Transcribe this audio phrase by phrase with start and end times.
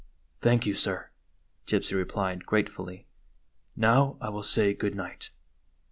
[0.41, 1.11] "Thank you, sir,"
[1.67, 3.05] Gypsy replied, gratefully;
[3.75, 5.29] "now I will say good night."